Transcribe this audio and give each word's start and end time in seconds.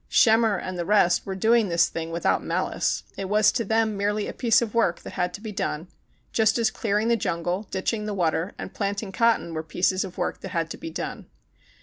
Schemmer 0.09 0.57
and 0.59 0.79
the 0.79 0.83
rest 0.83 1.27
were 1.27 1.35
doing 1.35 1.69
this 1.69 1.87
thing 1.87 2.09
without 2.09 2.43
malice. 2.43 3.03
It 3.17 3.29
was 3.29 3.51
to 3.51 3.63
them 3.63 3.95
merely 3.95 4.27
a 4.27 4.33
piece 4.33 4.59
of 4.59 4.73
work 4.73 5.01
that 5.01 5.13
had 5.13 5.31
to 5.35 5.41
be 5.41 5.51
done, 5.51 5.89
just 6.31 6.57
as 6.57 6.71
clearing 6.71 7.07
the 7.07 7.15
jungle, 7.15 7.67
ditching 7.69 8.07
the 8.07 8.15
water, 8.15 8.53
and 8.57 8.73
planting 8.73 9.11
cotton 9.11 9.53
were 9.53 9.61
pieces 9.61 10.03
of 10.03 10.17
work 10.17 10.39
that 10.41 10.49
had 10.53 10.71
to 10.71 10.77
be 10.77 10.89
done. 10.89 11.27